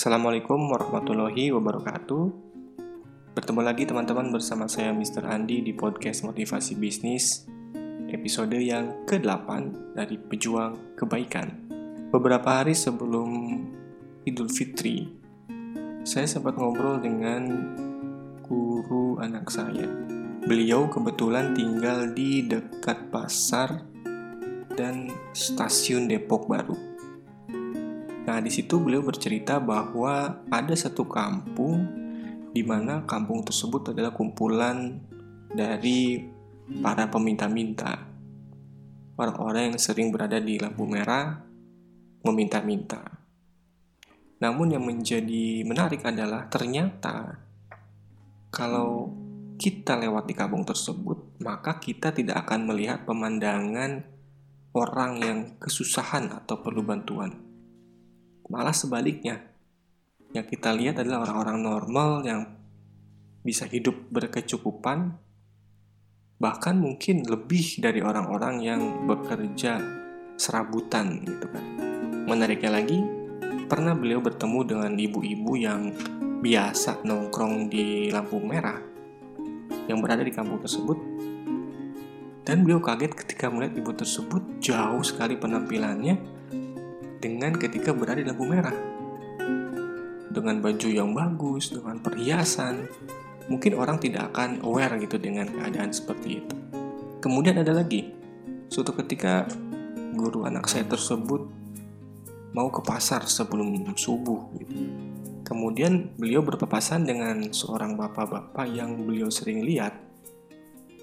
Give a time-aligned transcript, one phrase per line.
[0.00, 2.24] Assalamualaikum warahmatullahi wabarakatuh.
[3.36, 5.28] Bertemu lagi teman-teman bersama saya Mr.
[5.28, 7.44] Andi di podcast Motivasi Bisnis
[8.08, 9.48] episode yang ke-8
[9.92, 11.52] dari Pejuang Kebaikan.
[12.08, 13.60] Beberapa hari sebelum
[14.24, 15.04] Idul Fitri,
[16.08, 17.68] saya sempat ngobrol dengan
[18.40, 19.84] guru anak saya.
[20.48, 23.84] Beliau kebetulan tinggal di dekat pasar
[24.72, 26.89] dan stasiun Depok Baru.
[28.30, 31.82] Nah, di situ beliau bercerita bahwa ada satu kampung
[32.54, 35.02] di mana kampung tersebut adalah kumpulan
[35.50, 36.30] dari
[36.78, 38.06] para peminta-minta.
[39.18, 41.42] Orang-orang yang sering berada di lampu merah
[42.22, 43.02] meminta-minta.
[44.38, 47.34] Namun yang menjadi menarik adalah ternyata
[48.54, 49.10] kalau
[49.58, 54.06] kita lewat di kampung tersebut, maka kita tidak akan melihat pemandangan
[54.70, 57.49] orang yang kesusahan atau perlu bantuan.
[58.50, 59.38] Malah sebaliknya,
[60.34, 62.42] yang kita lihat adalah orang-orang normal yang
[63.46, 65.14] bisa hidup berkecukupan,
[66.42, 69.78] bahkan mungkin lebih dari orang-orang yang bekerja
[70.34, 71.64] serabutan gitu kan.
[72.26, 72.98] Menariknya lagi,
[73.70, 75.94] pernah beliau bertemu dengan ibu-ibu yang
[76.42, 78.82] biasa nongkrong di lampu merah
[79.86, 80.98] yang berada di kampung tersebut
[82.42, 86.39] dan beliau kaget ketika melihat ibu tersebut jauh sekali penampilannya
[87.20, 88.74] dengan ketika berada di lampu merah
[90.30, 92.86] dengan baju yang bagus, dengan perhiasan,
[93.50, 96.56] mungkin orang tidak akan aware gitu dengan keadaan seperti itu.
[97.20, 98.08] Kemudian ada lagi,
[98.70, 99.44] suatu ketika
[100.14, 101.50] guru anak saya tersebut
[102.54, 104.74] mau ke pasar sebelum subuh gitu.
[105.44, 109.98] Kemudian beliau berpapasan dengan seorang bapak-bapak yang beliau sering lihat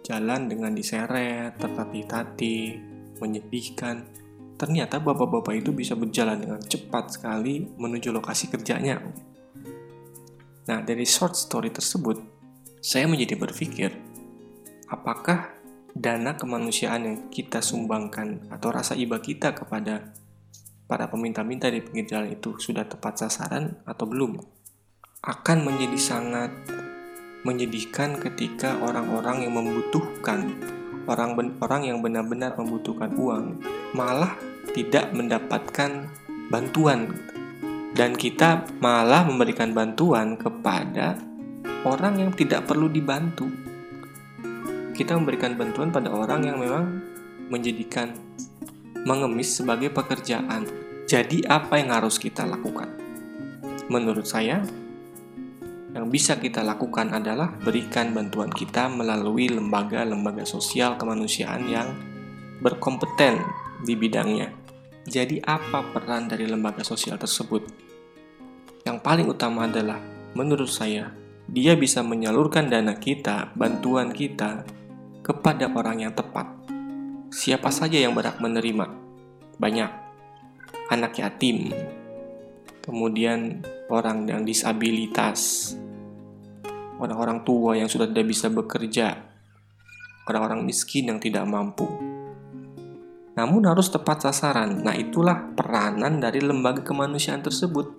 [0.00, 2.80] jalan dengan diseret, tertatih-tatih,
[3.20, 4.08] menyedihkan.
[4.60, 9.00] Ternyata bapak-bapak itu bisa berjalan dengan cepat sekali menuju lokasi kerjanya.
[10.68, 12.20] Nah, dari short story tersebut,
[12.84, 13.88] saya menjadi berpikir,
[14.92, 15.56] apakah
[15.96, 20.12] dana kemanusiaan yang kita sumbangkan atau rasa iba kita kepada
[20.84, 24.36] para peminta-minta di pinggir jalan itu sudah tepat sasaran atau belum
[25.24, 26.52] akan menjadi sangat
[27.48, 30.52] menyedihkan ketika orang-orang yang membutuhkan
[31.08, 33.58] orang orang yang benar-benar membutuhkan uang
[33.96, 34.36] malah
[34.72, 36.10] tidak mendapatkan
[36.50, 37.10] bantuan
[37.94, 41.18] dan kita malah memberikan bantuan kepada
[41.82, 43.50] orang yang tidak perlu dibantu
[45.00, 47.00] kita memberikan bantuan pada orang yang memang
[47.48, 48.12] menjadikan
[49.08, 50.68] mengemis sebagai pekerjaan.
[51.08, 53.00] Jadi apa yang harus kita lakukan?
[53.88, 54.60] Menurut saya,
[55.96, 61.88] yang bisa kita lakukan adalah berikan bantuan kita melalui lembaga-lembaga sosial kemanusiaan yang
[62.60, 63.40] berkompeten
[63.80, 64.52] di bidangnya.
[65.08, 67.64] Jadi apa peran dari lembaga sosial tersebut?
[68.84, 70.00] Yang paling utama adalah,
[70.36, 71.12] menurut saya,
[71.48, 74.64] dia bisa menyalurkan dana kita, bantuan kita,
[75.20, 76.60] kepada orang yang tepat
[77.30, 78.90] siapa saja yang berhak menerima?
[79.56, 79.90] Banyak.
[80.90, 81.70] Anak yatim,
[82.82, 85.72] kemudian orang yang disabilitas,
[86.98, 89.14] orang-orang tua yang sudah tidak bisa bekerja,
[90.26, 91.86] orang-orang miskin yang tidak mampu.
[93.40, 94.84] Namun harus tepat sasaran.
[94.84, 97.96] Nah, itulah peranan dari lembaga kemanusiaan tersebut.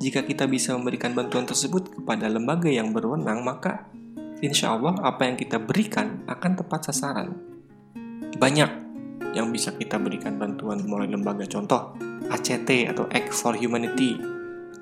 [0.00, 3.92] Jika kita bisa memberikan bantuan tersebut kepada lembaga yang berwenang, maka
[4.38, 7.34] insya Allah apa yang kita berikan akan tepat sasaran
[8.38, 8.70] banyak
[9.34, 11.98] yang bisa kita berikan bantuan mulai lembaga contoh
[12.30, 14.14] ACT atau Act for Humanity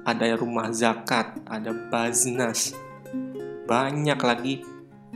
[0.05, 2.77] ada rumah zakat ada Baznas
[3.65, 4.55] banyak lagi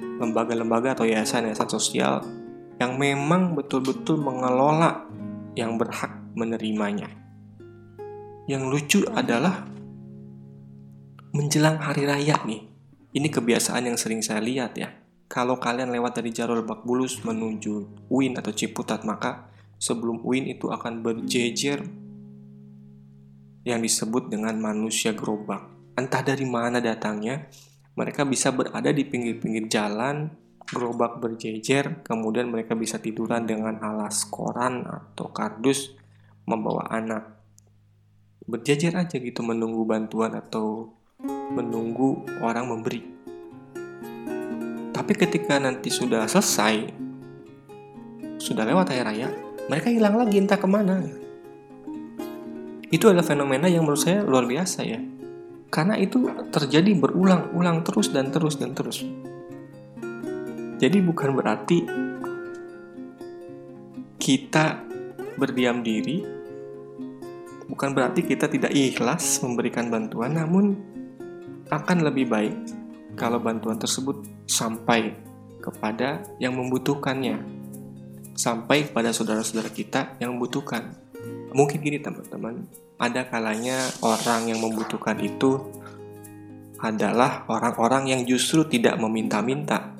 [0.00, 2.24] lembaga-lembaga atau yayasan-yayasan sosial
[2.80, 5.04] yang memang betul-betul mengelola
[5.52, 7.12] yang berhak menerimanya.
[8.48, 9.68] Yang lucu adalah
[11.36, 12.66] menjelang hari raya nih.
[13.12, 14.88] Ini kebiasaan yang sering saya lihat ya.
[15.30, 19.46] Kalau kalian lewat dari jalur Lebak Bulus menuju UIN atau Ciputat, maka
[19.78, 21.86] sebelum UIN itu akan berjejer
[23.62, 25.70] yang disebut dengan manusia gerobak.
[25.94, 27.46] Entah dari mana datangnya,
[27.94, 30.32] mereka bisa berada di pinggir-pinggir jalan,
[30.70, 35.98] gerobak berjejer, kemudian mereka bisa tiduran dengan alas koran atau kardus
[36.46, 37.42] membawa anak.
[38.46, 40.94] Berjejer aja gitu menunggu bantuan atau
[41.50, 43.02] menunggu orang memberi.
[44.94, 46.86] Tapi ketika nanti sudah selesai,
[48.38, 49.28] sudah lewat hari raya,
[49.66, 51.02] mereka hilang lagi entah ke mana.
[52.90, 54.98] Itu adalah fenomena yang menurut saya luar biasa ya.
[55.70, 59.06] Karena itu terjadi berulang-ulang terus dan terus dan terus.
[60.80, 61.78] Jadi bukan berarti
[64.16, 64.80] kita
[65.36, 66.40] berdiam diri
[67.70, 70.74] bukan berarti kita tidak ikhlas memberikan bantuan, namun
[71.70, 72.54] akan lebih baik
[73.14, 75.14] kalau bantuan tersebut sampai
[75.62, 77.38] kepada yang membutuhkannya,
[78.34, 80.96] sampai kepada saudara-saudara kita yang membutuhkan.
[81.54, 82.66] Mungkin gini teman-teman,
[82.98, 85.70] ada kalanya orang yang membutuhkan itu
[86.80, 89.99] adalah orang-orang yang justru tidak meminta-minta.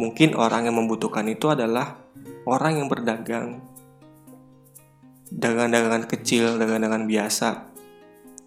[0.00, 2.00] Mungkin orang yang membutuhkan itu adalah
[2.48, 3.60] orang yang berdagang
[5.32, 7.48] dagangan-dagangan kecil, dagangan-dagangan biasa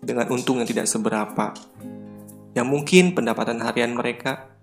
[0.06, 1.54] dengan untung yang tidak seberapa.
[2.56, 4.54] Yang mungkin pendapatan harian mereka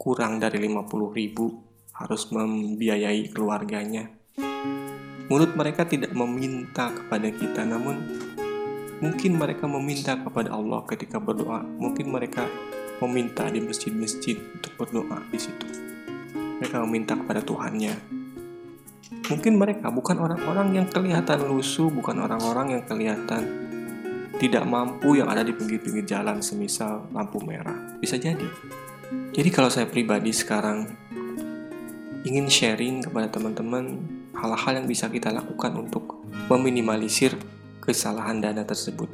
[0.00, 1.62] kurang dari 50 ribu
[1.94, 4.10] harus membiayai keluarganya.
[5.30, 7.96] Mulut mereka tidak meminta kepada kita, namun
[9.00, 11.64] mungkin mereka meminta kepada Allah ketika berdoa.
[11.64, 12.44] Mungkin mereka
[13.00, 15.73] meminta di masjid-masjid untuk berdoa di situ.
[16.60, 17.94] Mereka meminta kepada Tuhannya.
[19.24, 23.42] Mungkin mereka bukan orang-orang yang kelihatan lusuh, bukan orang-orang yang kelihatan
[24.36, 27.96] tidak mampu yang ada di pinggir-pinggir jalan, semisal lampu merah.
[28.02, 28.46] Bisa jadi.
[29.32, 30.90] Jadi kalau saya pribadi sekarang
[32.26, 34.00] ingin sharing kepada teman-teman
[34.34, 37.36] hal-hal yang bisa kita lakukan untuk meminimalisir
[37.80, 39.08] kesalahan dana tersebut.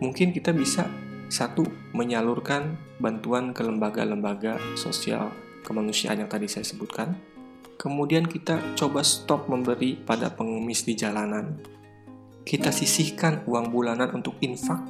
[0.00, 0.88] Mungkin kita bisa
[1.28, 5.28] satu menyalurkan bantuan ke lembaga-lembaga sosial
[5.62, 7.14] kemanusiaan yang tadi saya sebutkan.
[7.78, 11.58] Kemudian kita coba stop memberi pada pengemis di jalanan.
[12.42, 14.82] Kita sisihkan uang bulanan untuk infak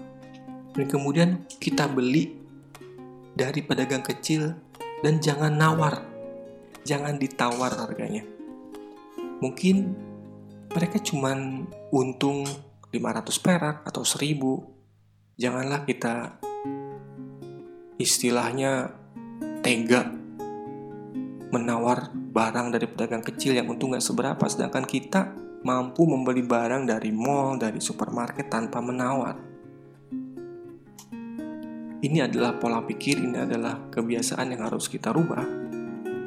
[0.73, 2.39] dan kemudian kita beli
[3.35, 4.55] dari pedagang kecil
[5.03, 6.07] dan jangan nawar.
[6.87, 8.25] Jangan ditawar harganya.
[9.45, 9.93] Mungkin
[10.73, 11.37] mereka cuma
[11.93, 12.49] untung
[12.89, 15.37] 500 perak atau 1000.
[15.39, 16.41] Janganlah kita
[18.01, 18.95] istilahnya
[19.61, 20.18] tega
[21.49, 25.33] menawar barang dari pedagang kecil yang untung gak seberapa sedangkan kita
[25.65, 29.37] mampu membeli barang dari mall, dari supermarket tanpa menawar.
[31.99, 35.43] Ini adalah pola pikir, ini adalah kebiasaan yang harus kita rubah,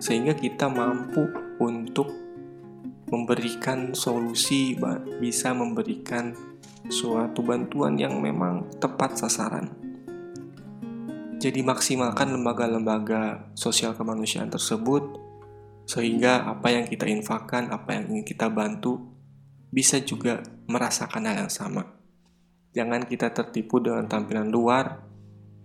[0.03, 1.31] sehingga kita mampu
[1.63, 2.11] untuk
[3.07, 4.75] memberikan solusi,
[5.23, 6.35] bisa memberikan
[6.91, 9.80] suatu bantuan yang memang tepat sasaran.
[11.41, 15.17] Jadi, maksimalkan lembaga-lembaga sosial kemanusiaan tersebut,
[15.89, 19.09] sehingga apa yang kita infakkan, apa yang ingin kita bantu,
[19.73, 21.97] bisa juga merasakan hal yang sama.
[22.77, 25.01] Jangan kita tertipu dengan tampilan luar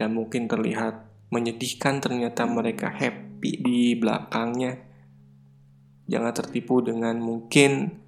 [0.00, 4.80] dan mungkin terlihat menyedihkan ternyata mereka happy di belakangnya.
[6.06, 8.00] Jangan tertipu dengan mungkin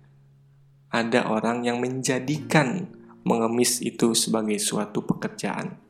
[0.89, 2.89] ada orang yang menjadikan
[3.27, 5.88] mengemis itu sebagai suatu pekerjaan.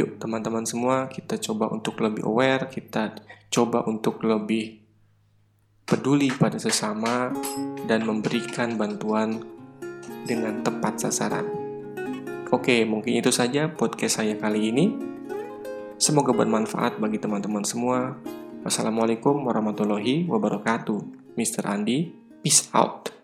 [0.00, 3.20] Yuk teman-teman semua kita coba untuk lebih aware, kita
[3.52, 4.80] coba untuk lebih
[5.84, 7.28] peduli pada sesama
[7.84, 9.44] dan memberikan bantuan
[10.24, 11.44] dengan tepat sasaran.
[12.48, 14.96] Oke, mungkin itu saja podcast saya kali ini.
[16.00, 18.16] Semoga bermanfaat bagi teman-teman semua.
[18.64, 21.36] Wassalamualaikum warahmatullahi wabarakatuh.
[21.36, 21.68] Mr.
[21.68, 22.08] Andi,
[22.40, 23.19] peace out.